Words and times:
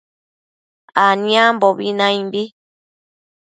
aniambobi 1.05 1.87
naimbi 1.99 2.43